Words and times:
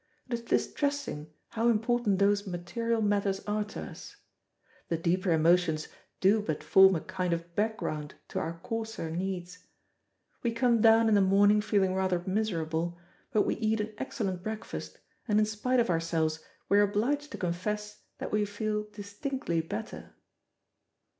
It 0.29 0.33
is 0.33 0.41
distressing 0.41 1.31
how 1.49 1.67
important 1.69 2.17
those 2.17 2.47
material 2.47 3.03
matters 3.03 3.39
are 3.45 3.63
to 3.65 3.83
us. 3.83 4.15
The 4.87 4.97
deeper 4.97 5.31
emotions 5.31 5.89
do 6.19 6.41
but 6.41 6.63
form 6.63 6.95
a 6.95 7.01
kind 7.01 7.33
of 7.33 7.53
background 7.55 8.15
to 8.29 8.39
our 8.39 8.59
coarser 8.63 9.11
needs. 9.11 9.59
We 10.41 10.53
come 10.53 10.81
down 10.81 11.07
in 11.07 11.13
the 11.13 11.21
morning 11.21 11.61
feeling 11.61 11.93
rather 11.93 12.23
miserable, 12.25 12.97
but 13.31 13.43
we 13.43 13.57
eat 13.57 13.79
an 13.79 13.93
excellent 13.99 14.41
breakfast, 14.41 14.97
and, 15.27 15.37
in 15.37 15.45
spite 15.45 15.79
of 15.79 15.91
ourselves, 15.91 16.43
we 16.67 16.79
are 16.79 16.89
obliged 16.89 17.31
to 17.33 17.37
confess 17.37 18.01
that 18.17 18.31
we 18.31 18.43
feel 18.43 18.85
distinctly 18.89 19.61
better. 19.61 20.15